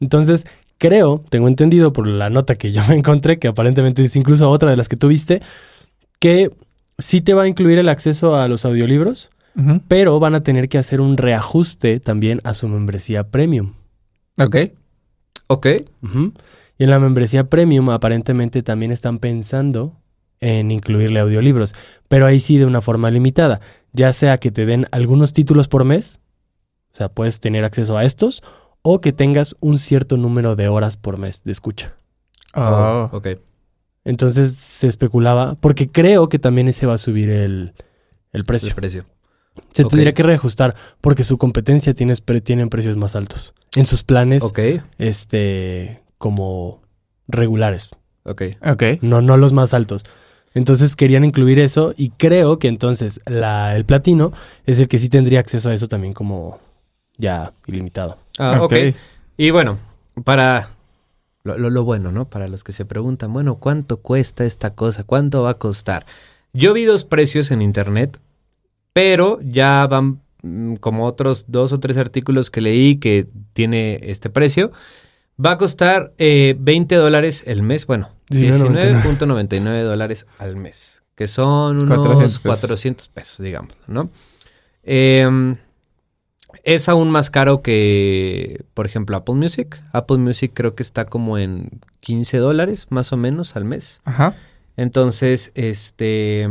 [0.00, 0.46] Entonces,
[0.78, 4.70] creo, tengo entendido por la nota que yo me encontré, que aparentemente es incluso otra
[4.70, 5.42] de las que tuviste,
[6.20, 6.52] que
[6.98, 9.30] sí te va a incluir el acceso a los audiolibros,
[9.88, 13.72] pero van a tener que hacer un reajuste también a su membresía premium.
[14.38, 14.56] Ok.
[15.48, 15.66] Ok.
[16.78, 19.96] Y en la membresía premium aparentemente también están pensando
[20.40, 21.74] en incluirle audiolibros,
[22.06, 23.60] pero ahí sí de una forma limitada,
[23.92, 26.20] ya sea que te den algunos títulos por mes,
[26.92, 28.42] o sea, puedes tener acceso a estos,
[28.82, 31.94] o que tengas un cierto número de horas por mes de escucha.
[32.54, 33.10] Oh.
[33.12, 33.28] ok.
[34.04, 37.74] Entonces se especulaba, porque creo que también ese va a subir el,
[38.32, 38.68] el precio.
[38.68, 39.04] El precio.
[39.72, 43.52] Se tendría que reajustar porque su competencia tiene, tienen precios más altos.
[43.76, 44.60] En sus planes, Ok.
[44.98, 46.82] este, como
[47.28, 47.90] regulares,
[48.24, 48.42] Ok.
[48.66, 48.82] Ok.
[49.00, 50.04] no, no los más altos.
[50.54, 54.32] Entonces querían incluir eso y creo que entonces la, el platino
[54.66, 56.58] es el que sí tendría acceso a eso también como
[57.16, 58.18] ya ilimitado.
[58.38, 58.72] Ah, ok.
[58.72, 58.94] Ok.
[59.36, 59.78] Y bueno,
[60.24, 60.70] para
[61.44, 62.28] lo, lo- lo bueno, ¿no?
[62.28, 65.04] Para los que se preguntan, bueno, ¿cuánto cuesta esta cosa?
[65.04, 66.04] ¿Cuánto va a costar?
[66.52, 68.18] Yo vi dos precios en internet,
[68.92, 74.30] pero ya van mm, como otros dos o tres artículos que leí que tiene este
[74.30, 74.72] precio.
[75.44, 79.02] Va a costar eh, 20 dólares el mes, bueno, 19.99.
[79.02, 83.08] 19.99 dólares al mes, que son unos 400 400 pesos.
[83.08, 84.10] pesos, digamos, ¿no?
[84.82, 85.56] Em,
[86.64, 89.80] es aún más caro que, por ejemplo, Apple Music.
[89.92, 91.70] Apple Music creo que está como en
[92.00, 94.00] 15 dólares más o menos al mes.
[94.04, 94.34] Ajá.
[94.76, 96.48] Entonces, este...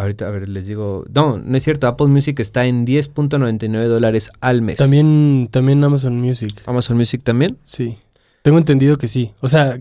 [0.00, 1.04] Ahorita, a ver, les digo...
[1.14, 1.86] No, no es cierto.
[1.86, 4.76] Apple Music está en 10.99 dólares al mes.
[4.76, 6.62] También, también Amazon Music.
[6.66, 7.58] Amazon Music también.
[7.64, 7.98] Sí.
[8.42, 9.32] Tengo entendido que sí.
[9.40, 9.80] O sea,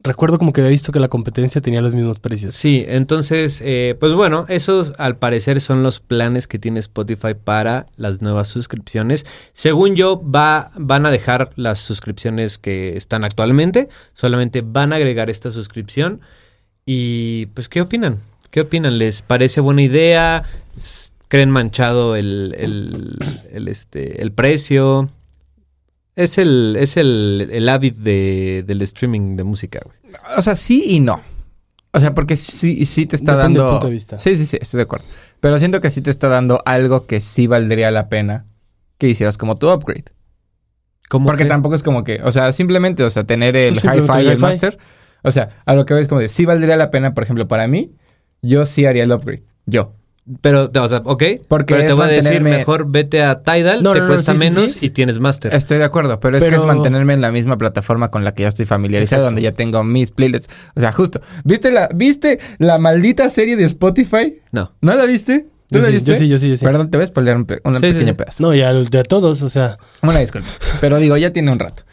[0.00, 2.54] recuerdo como que había visto que la competencia tenía los mismos precios.
[2.54, 7.86] Sí, entonces, eh, pues bueno, esos al parecer son los planes que tiene Spotify para
[7.96, 9.24] las nuevas suscripciones.
[9.52, 15.30] Según yo, va, van a dejar las suscripciones que están actualmente, solamente van a agregar
[15.30, 16.20] esta suscripción.
[16.84, 18.20] Y pues, ¿qué opinan?
[18.50, 18.98] ¿Qué opinan?
[18.98, 20.44] ¿Les parece buena idea?
[21.28, 23.16] ¿Creen manchado el, el,
[23.52, 25.10] el, este, el precio?
[26.16, 29.96] Es el, es el, el hábit de, del streaming de música, güey.
[30.36, 31.20] O sea, sí y no.
[31.92, 33.72] O sea, porque sí, sí te está Depende del dando.
[33.72, 34.18] punto de vista.
[34.18, 35.06] Sí, sí, sí, estoy de acuerdo.
[35.40, 38.46] Pero siento que sí te está dando algo que sí valdría la pena
[38.98, 40.04] que hicieras como tu upgrade.
[41.08, 41.48] ¿Cómo Porque que?
[41.48, 44.38] tampoco es como que, o sea, simplemente, o sea, tener el Pues hi-fi y el
[44.38, 44.78] master.
[45.22, 47.48] O sea, a lo que voy es como de, sí valdría la pena, por ejemplo,
[47.48, 47.92] para mí,
[48.42, 49.42] yo sí haría el upgrade.
[49.66, 49.92] Yo.
[50.42, 51.22] Pero, o sea, ok.
[51.48, 54.34] Porque pero te voy a decir, mejor vete a Tidal, No, te no, no, cuesta
[54.34, 54.86] sí, menos sí.
[54.86, 55.54] y tienes máster.
[55.54, 58.42] Estoy de acuerdo, pero es que es mantenerme en la misma plataforma con la que
[58.42, 59.34] ya estoy familiarizado, Exacto.
[59.36, 60.52] donde ya tengo mis playlists.
[60.76, 61.22] O sea, justo.
[61.44, 64.42] ¿Viste la, ¿viste la maldita serie de Spotify?
[64.52, 64.72] No.
[64.82, 65.46] ¿No la viste?
[65.70, 66.10] ¿Tú Yo la sí, viste?
[66.12, 66.64] yo sí, yo sí, yo sí.
[66.66, 68.16] Perdón, te voy a spoilear un, pe- un Sí, sí, pequeño sí.
[68.18, 68.42] pedazo.
[68.42, 69.78] No, ya de a todos, o sea.
[70.02, 70.48] Una disculpa.
[70.82, 71.84] Pero digo, ya tiene un rato.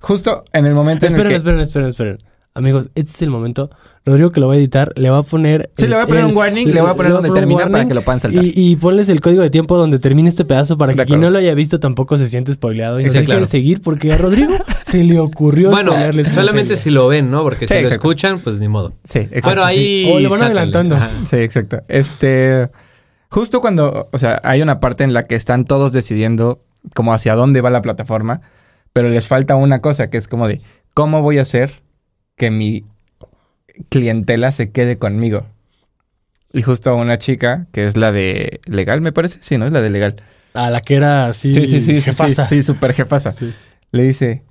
[0.00, 1.36] Justo en el momento en Esperen, el que...
[1.38, 2.18] esperen, esperen, esperen.
[2.58, 3.70] Amigos, este es el momento.
[4.04, 5.70] Rodrigo que lo va a editar, le va a poner.
[5.76, 7.86] Sí, le voy a poner el- un warning, le voy a poner donde termina para
[7.86, 8.42] que lo puedan saltar.
[8.44, 11.30] Y, y ponles el código de tiempo donde termine este pedazo para que quien no
[11.30, 14.54] lo haya visto tampoco se siente spoileado y no se quiere seguir porque a Rodrigo
[14.86, 15.92] se le ocurrió Bueno,
[16.32, 17.42] solamente si lo ven, ¿no?
[17.42, 18.94] Porque Sí, si lo escuchan, pues ni modo.
[19.04, 19.46] Sí, exacto.
[19.50, 20.04] Bueno, ahí.
[20.04, 20.10] sí.
[20.12, 20.96] O le van adelantando.
[20.96, 21.10] Ajá.
[21.24, 21.82] Sí, exacto.
[21.88, 22.70] Este,
[23.30, 26.62] justo cuando, o sea, hay una parte en la que están todos decidiendo
[26.94, 28.40] como hacia dónde va la plataforma,
[28.94, 30.60] pero les falta una cosa que es como de
[30.94, 31.82] cómo voy a hacer
[32.38, 32.84] que mi
[33.90, 35.46] clientela se quede conmigo.
[36.52, 39.38] Y justo una chica que es la de legal, me parece.
[39.42, 40.16] Sí, no es la de legal.
[40.54, 41.52] A la que era así.
[41.52, 42.46] Sí, sí, sí, jefasa.
[42.46, 43.32] sí, sí, súper jefasa.
[43.32, 43.52] Sí.
[43.92, 44.42] Le dice,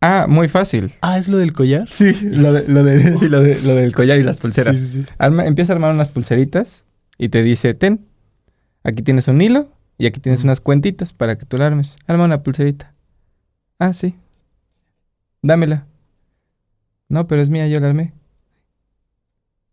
[0.00, 0.90] ah, muy fácil.
[1.00, 1.88] Ah, ¿es lo del collar?
[1.88, 4.76] Sí, lo, de, lo, de- sí, lo, de- lo del collar y las pulseras.
[4.76, 5.06] Sí, sí, sí.
[5.18, 6.84] Arma- empieza a armar unas pulseritas
[7.18, 8.04] y te dice, ten,
[8.82, 11.96] aquí tienes un hilo y aquí tienes unas cuentitas para que tú la armes.
[12.08, 12.92] Arma una pulserita.
[13.78, 14.16] Ah, sí.
[15.42, 15.86] Dámela.
[17.14, 18.12] No, pero es mía, yo la armé.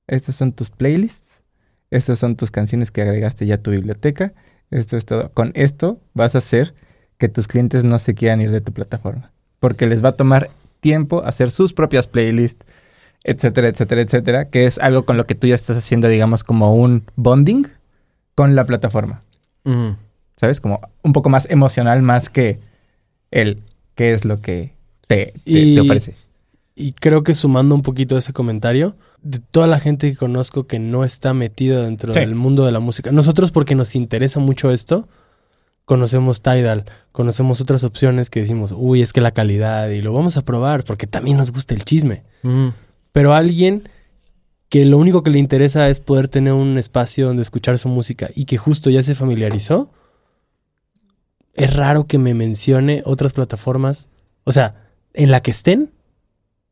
[0.06, 1.42] Estos son tus playlists.
[1.90, 4.34] Estas son tus canciones que agregaste ya a tu biblioteca.
[4.70, 5.32] Esto es todo.
[5.32, 6.76] Con esto vas a hacer
[7.18, 9.32] que tus clientes no se quieran ir de tu plataforma.
[9.60, 10.52] Porque les va a tomar
[10.82, 12.64] tiempo hacer sus propias playlists,
[13.24, 16.76] etcétera, etcétera, etcétera, que es algo con lo que tú ya estás haciendo, digamos, como
[16.76, 17.66] un bonding
[18.36, 19.22] con la plataforma.
[20.36, 20.62] ¿Sabes?
[20.62, 22.60] Como un poco más emocional, más que
[23.32, 23.64] el
[23.96, 24.76] qué es lo que
[25.08, 26.16] te, te- Y- te ofrece.
[26.76, 30.80] Y creo que sumando un poquito ese comentario, de toda la gente que conozco que
[30.80, 32.20] no está metida dentro Sí.
[32.20, 35.08] del mundo de la música, nosotros porque nos interesa mucho esto,
[35.86, 40.38] conocemos Tidal, conocemos otras opciones que decimos, uy, es que la calidad y lo vamos
[40.38, 42.24] a probar porque también nos gusta el chisme.
[43.12, 43.90] Pero alguien
[44.70, 48.30] que lo único que le interesa es poder tener un espacio donde escuchar su música
[48.34, 49.92] y que justo ya se familiarizó,
[51.54, 54.10] es raro que me mencione otras plataformas,
[54.46, 55.92] o sea, en la que estén,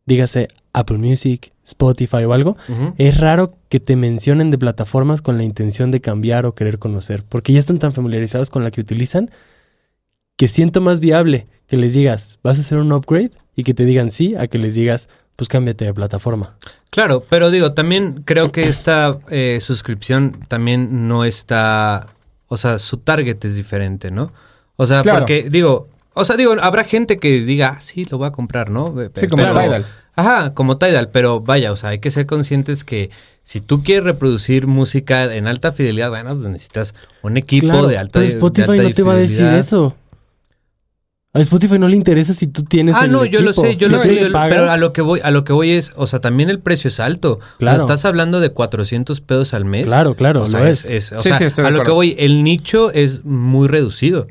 [0.10, 2.58] dígase Apple Music, Spotify o algo,
[2.98, 7.24] es raro que te mencionen de plataformas con la intención de cambiar o querer conocer,
[7.30, 9.30] porque ya están tan familiarizados con la que utilizan
[10.36, 13.86] que siento más viable que les digas, vas a hacer un upgrade y que te
[13.86, 16.56] digan sí, a que les digas, pues cámbiate de plataforma.
[16.90, 22.08] Claro, pero digo, también creo que esta eh, suscripción también no está,
[22.48, 24.32] o sea, su target es diferente, ¿no?
[24.76, 25.20] O sea, Claro.
[25.20, 28.70] porque digo, o sea, digo, habrá gente que diga, ah, sí, lo voy a comprar,
[28.70, 28.96] ¿no?
[29.16, 29.86] Sí, como Pero- Tidal.
[30.20, 33.10] Ajá, como Tidal, pero vaya, o sea, hay que ser conscientes que
[33.44, 37.98] si tú quieres reproducir música en alta fidelidad, bueno, pues necesitas un equipo Claro, de
[37.98, 39.60] alta pero de Spotify alta no te va a decir fidelidad.
[39.60, 39.96] eso.
[41.32, 43.88] A Spotify no le interesa si tú tienes Ah, el no, yo lo sé, yo
[43.88, 46.08] Si lo sé, yo- pero a lo que voy, a lo que voy es, o
[46.08, 47.40] sea, también el precio es alto.
[47.60, 47.82] Claro.
[47.82, 49.86] Estás hablando de 400 pesos al mes.
[49.86, 50.92] Claro, claro, o sea, lo es, es.
[50.92, 53.68] es- o Sí, sea, sí, estoy de a lo que voy, el nicho es muy
[53.68, 54.26] reducido.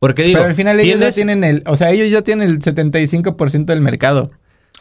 [0.00, 2.58] Porque digo, Pero al final ellos ya tienen el, o sea, ellos ya tienen el
[2.60, 4.32] 75% del mercado.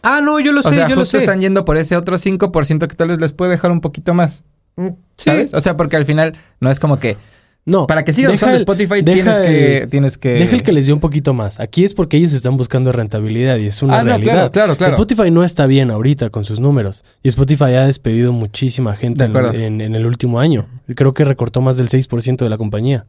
[0.04, 1.24] Ah, no, yo lo O sé, sea, yo lo justo sé.
[1.24, 4.44] están yendo por ese otro 5% que tal vez les puede dejar un poquito más.
[4.76, 5.30] Mm, Sí.
[5.30, 5.54] ¿Sabes?
[5.54, 7.16] O sea, porque al final no es como que
[7.66, 7.88] No.
[7.88, 10.86] para que sigas usando el- Spotify deja tienes que tienes que Deja el que les
[10.88, 11.60] dio un poquito más.
[11.62, 14.34] Aquí es porque ellos están buscando rentabilidad y es una Ah, no, realidad.
[14.34, 14.92] claro, claro, claro.
[14.94, 17.06] Spotify no está bien ahorita con sus números.
[17.22, 19.54] Y Spotify ha despedido muchísima gente De en, acuerdo.
[19.58, 20.66] en- en el último año.
[20.96, 23.06] Creo que recortó más del 6% de la compañía.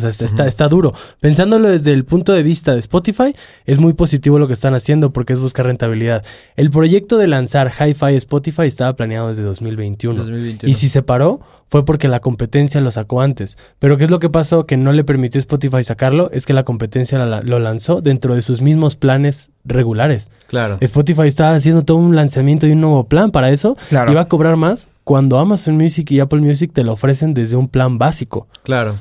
[0.00, 0.92] O sea, está, está, está duro.
[1.20, 3.34] Pensándolo desde el punto de vista de Spotify,
[3.66, 6.24] es muy positivo lo que están haciendo porque es buscar rentabilidad.
[6.56, 10.16] El proyecto de lanzar Hi-Fi Spotify estaba planeado desde 2021.
[10.18, 10.70] 2021.
[10.70, 13.56] Y si se paró, fue porque la competencia lo sacó antes.
[13.78, 16.28] Pero ¿qué es lo que pasó que no le permitió a Spotify sacarlo?
[16.32, 20.30] Es que la competencia la- lo lanzó dentro de sus mismos planes regulares.
[20.48, 20.78] Claro.
[20.80, 23.76] Spotify estaba haciendo todo un lanzamiento y un nuevo plan para eso.
[23.88, 24.10] Claro.
[24.10, 27.54] Y va a cobrar más cuando Amazon Music y Apple Music te lo ofrecen desde
[27.56, 28.48] un plan básico.
[28.64, 28.96] Claro.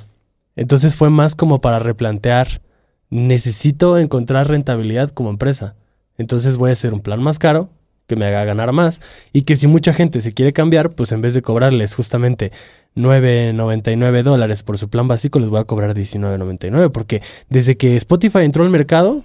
[0.60, 2.62] Entonces fue más como para replantear,
[3.10, 5.76] necesito encontrar rentabilidad como empresa.
[6.17, 7.69] Entonces voy a hacer un plan más caro,
[8.08, 9.00] que me haga ganar más,
[9.32, 12.52] y que si mucha gente se quiere cambiar, pues en vez de cobrarles justamente
[12.98, 18.39] 9.99 dólares por su plan básico, les voy a cobrar 19.99, porque desde que Spotify
[18.39, 19.24] entró al mercado,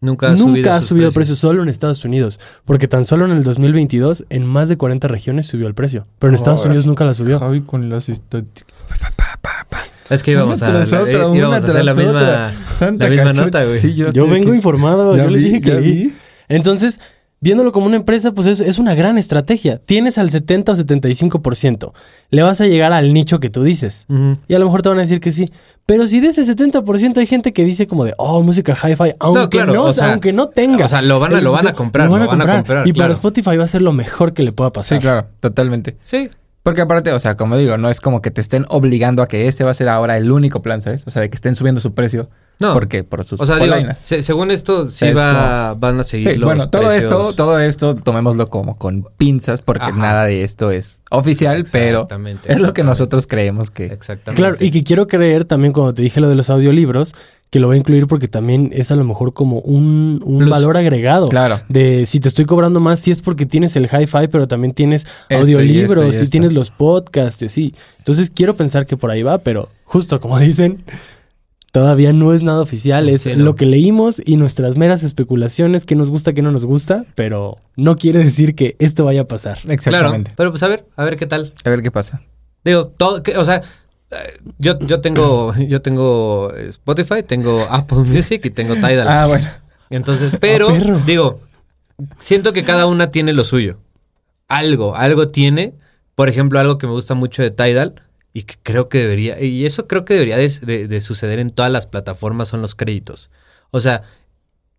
[0.00, 1.38] Nunca ha nunca subido, ha subido el precios.
[1.38, 5.06] precio solo en Estados Unidos, porque tan solo en el 2022 en más de 40
[5.06, 7.38] regiones subió el precio, pero en Estados Ahora Unidos nunca la subió.
[7.38, 8.76] Javi con las estadísticas.
[10.14, 12.54] Es que íbamos a, Una la- otra, íbamos una a hacer la misma, otra.
[12.78, 13.44] Santa la misma cachucha.
[13.44, 13.78] nota, güey.
[13.80, 14.56] Sí, yo, vengo aquí.
[14.56, 15.90] informado, Ya yo les vi, dije que ya vi.
[15.92, 16.12] vi.
[16.48, 17.00] Entonces,
[17.40, 19.78] viéndolo como una empresa, pues es, es una gran estrategia.
[19.84, 21.92] Tienes al 70 o 75%.
[22.30, 24.06] Le vas a llegar al nicho que tú dices.
[24.48, 25.50] Y a lo mejor te van a decir que sí.
[25.86, 29.40] Pero si de ese 70% hay gente que dice como de, oh, música hi-fi, aunque
[29.42, 30.86] no, claro, o sea, aunque no tenga.
[30.86, 33.12] o sea, lo van a- lo van a comprar, lo van a comprar, Y para.
[33.12, 34.96] Spotify va a ser lo mejor que le pueda pasar.
[34.98, 35.96] Sí, claro, totalmente.
[36.02, 36.30] Sí.
[36.64, 39.46] Porque aparte, o sea, como digo, no es como que te estén obligando a que
[39.46, 41.04] este va a ser ahora el único plan, ¿sabes?
[41.06, 42.28] O sea, de que estén subiendo su precio.
[42.58, 42.72] No.
[42.72, 46.36] Porque por sus O sea, digo, se- según esto, sí va, van a seguir Sí,
[46.36, 47.04] los bueno, todo precios.
[47.04, 49.92] esto, todo esto tomémoslo como con pinzas porque Ajá.
[49.98, 54.40] nada de esto es oficial, pero Exactamente, es lo que nosotros creemos que Exactamente.
[54.40, 57.14] Claro, y que quiero creer también cuando te dije lo de los audiolibros,
[57.54, 60.50] que lo voy a incluir porque también es a lo mejor como un, un Plus.
[60.50, 61.28] valor agregado.
[61.28, 61.60] Claro.
[61.68, 65.02] De si te estoy cobrando más, sí es porque tienes el hi-fi, pero también tienes
[65.28, 66.30] Esto y audiolibros, esto y y esto.
[66.32, 67.74] tienes los podcasts, y así.
[67.98, 70.82] Entonces quiero pensar que por ahí va, pero justo como dicen,
[71.70, 73.44] todavía no es nada oficial, es Sí, no.
[73.44, 77.56] lo que leímos y nuestras meras especulaciones, que nos gusta, que no nos gusta, pero
[77.76, 79.58] no quiere decir que esto vaya a pasar.
[79.60, 80.32] Claro, Exactamente.
[80.36, 81.52] pero pues a ver, a ver qué tal.
[81.64, 82.20] A ver qué pasa.
[82.64, 83.62] Digo, todo, que- o sea,
[84.58, 89.08] yo, yo tengo, yo tengo Spotify, tengo Apple Music y tengo Tidal.
[89.08, 89.48] Ah, bueno.
[89.90, 90.98] Entonces, pero, Ah, perro.
[91.06, 91.40] digo,
[92.18, 93.78] siento que cada una tiene lo suyo.
[94.48, 95.74] Algo, algo tiene.
[96.14, 99.64] Por ejemplo, algo que me gusta mucho de Tidal y que creo que debería, y
[99.66, 103.30] eso creo que debería de, de- de suceder en todas las plataformas son los créditos.
[103.70, 104.02] O sea,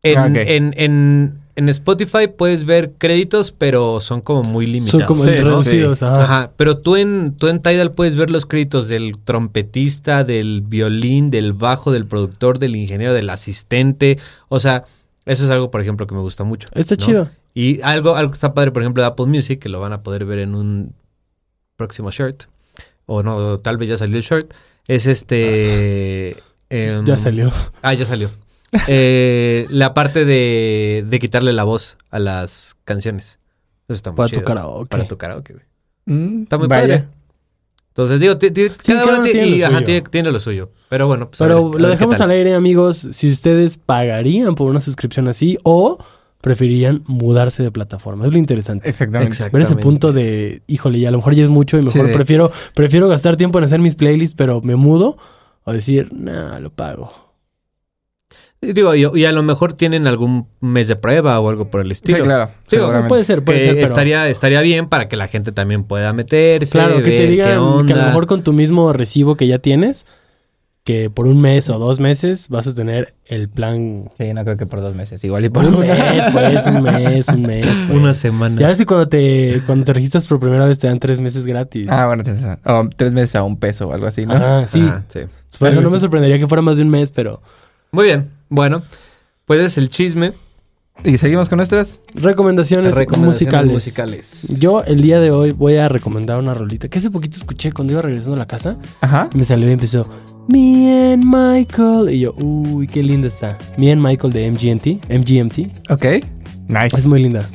[0.03, 5.01] en, Ah, en, en, en Spotify puedes ver créditos, pero son como muy limitados.
[5.01, 5.99] Son como Sí, reducidos.
[5.99, 6.05] sí.
[6.05, 6.23] ajá.
[6.23, 11.29] Ajá, pero tú en, tú en Tidal puedes ver los créditos del trompetista, del violín,
[11.31, 14.17] del bajo, del productor, del ingeniero, del asistente.
[14.49, 14.85] O sea,
[15.25, 16.67] eso es algo, por ejemplo, que me gusta mucho.
[16.73, 17.05] Está ¿no?
[17.05, 17.29] chido.
[17.53, 20.03] Y algo, algo que está padre, por ejemplo, de Apple Music, que lo van a
[20.03, 20.93] poder ver en un
[21.77, 22.43] próximo shirt.
[23.05, 24.51] O no, tal vez ya salió el shirt.
[24.87, 26.35] es este...
[26.69, 27.51] em, Ya salió.
[27.81, 28.29] Ah, ya salió.
[28.87, 33.39] Eh, la parte de, de quitarle la voz a las canciones.
[33.87, 34.41] Eso está muy Para chido.
[34.41, 34.87] tu karaoke.
[34.89, 35.65] Para tu karaoke, güey.
[36.05, 36.81] Mm, Está muy vaya.
[36.81, 37.07] padre.
[37.89, 40.69] Entonces, digo, Sí, cada uno uno ti- tiene y, lo ajá, tiene, tiene lo suyo.
[40.89, 42.97] Pero bueno, pues a Pero ver- a lo dejamos al aire, amigos.
[43.11, 45.97] Si ustedes pagarían por una suscripción así o
[46.41, 48.25] preferirían mudarse de plataforma.
[48.27, 48.87] Es lo interesante.
[48.89, 49.33] Exactamente.
[49.33, 49.53] Exacto.
[49.53, 49.83] Ver ese Exactamente.
[49.83, 53.07] punto de, híjole, ya a lo mejor ya es mucho y mejor Sí, prefiero, prefiero
[53.07, 55.17] gastar tiempo en hacer mis playlists, pero me mudo.
[55.63, 57.11] O decir, nah, lo pago.
[58.65, 61.81] Y Digo, y, y a lo mejor tienen algún mes de prueba o algo por
[61.81, 62.23] el Sí, estilo.
[62.25, 62.49] claro.
[62.69, 62.91] Digo.
[63.07, 63.73] Puede ser, puede que ser.
[63.75, 66.71] pero- estaría, estaría bien para que la gente también pueda meterse.
[66.71, 70.05] Claro, que te digan que a lo mejor con tu mismo recibo que ya tienes,
[70.83, 74.11] que por un mes o dos meses vas a tener el plan.
[74.19, 75.23] Sí, no creo que por dos meses.
[75.23, 77.65] Igual y por Un mes, pues, un mes, un mes.
[77.87, 77.89] pues.
[77.89, 78.61] Una semana.
[78.61, 81.47] Ya ves que cuando te, cuando te registras por primera vez te dan tres meses
[81.47, 81.87] gratis.
[81.89, 82.21] Ah, bueno.
[82.65, 84.35] O tres meses a un peso o algo así, ¿no?
[84.35, 84.81] Ajá, sí.
[84.81, 85.21] Ajá, sí.
[85.57, 87.41] Por eso no me sorprendería que fuera más de un mes, pero.
[87.91, 88.29] Muy bien.
[88.49, 88.83] Bueno,
[89.45, 90.33] pues es el chisme.
[91.03, 91.99] Y seguimos con nuestras.
[92.13, 93.73] Recomendaciones, Recomendaciones musicales.
[93.73, 94.59] musicales.
[94.59, 97.91] Yo el día de hoy voy a recomendar una rolita que hace poquito escuché cuando
[97.93, 98.77] iba regresando a la casa.
[99.01, 99.29] Ajá.
[99.33, 100.09] Y me salió y empezó
[100.47, 102.09] Me and Michael.
[102.13, 103.57] Y yo, uy, qué linda está.
[103.77, 105.11] Me and Michael de MGMT.
[105.11, 105.91] MGMT.
[105.91, 106.05] Ok.
[106.69, 106.97] Nice.
[106.97, 107.45] Es muy linda.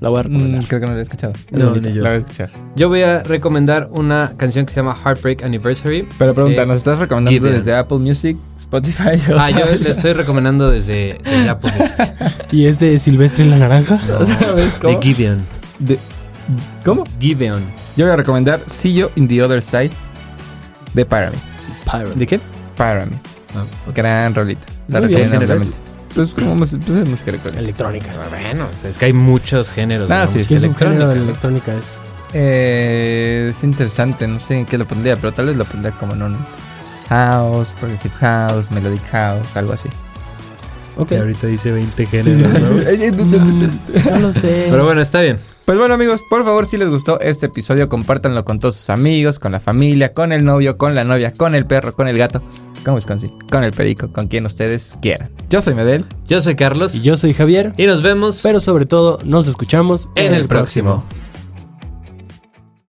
[0.00, 0.66] La voy a Mm, recomendar.
[0.68, 1.32] creo que no lo he escuchado.
[1.50, 2.02] No, ni yo.
[2.02, 2.50] La voy a escuchar.
[2.76, 6.06] Yo voy a recomendar una canción que se llama Heartbreak Anniversary.
[6.18, 7.58] Pero pregunta, Eh, ¿nos estás recomendando Gideon.
[7.58, 9.20] desde Apple Music, Spotify?
[9.32, 11.96] o- Ah, yo le estoy recomendando desde, desde Apple Music.
[12.52, 13.98] Y es de Silvestre y la Naranja.
[13.98, 15.00] ¿Sabes De cómo?
[15.02, 15.38] Gideon.
[15.78, 15.98] De-
[16.84, 17.04] ¿Cómo?
[17.20, 17.62] Gideon.
[17.96, 19.90] Yo voy a recomendar See You in the Other Side
[20.94, 21.38] de Pyramid.
[22.14, 22.40] ¿De qué?
[22.76, 23.16] Pyramid.
[23.94, 24.66] Gran rolita.
[24.88, 25.38] La recomiendo.
[26.26, 27.60] Pues como pues, es música electrónica.
[27.60, 28.06] Electrónica.
[28.30, 30.08] Bueno, o sea, es que hay muchos géneros.
[30.08, 31.72] de Ah, sí, música ¿Qué es un género de electrónica.
[31.72, 31.74] electrónica?
[31.74, 35.92] Es Eh, es interesante, no sé en qué lo pondría, pero tal vez lo pondría
[35.92, 36.36] como en un
[37.08, 39.88] house, progressive house, melodic house, algo así.
[40.96, 41.12] Ok.
[41.12, 43.70] ahorita dice 20 géneros, Mm,
[44.10, 44.66] no lo sé.
[44.68, 45.38] Pero bueno, está bien.
[45.64, 49.38] Pues bueno amigos, por favor si les gustó este episodio, compártanlo con todos sus amigos,
[49.38, 52.42] con la familia, con el novio, con la novia, con el perro, con el gato,
[52.84, 55.30] con Wisconsin, con el perico, con quien ustedes quieran.
[55.50, 56.04] Yo soy Medel.
[56.26, 56.94] Yo soy Carlos.
[56.94, 57.72] Y yo soy Javier.
[57.76, 61.04] Y nos vemos Pero sobre todo, nos escuchamos en el próximo.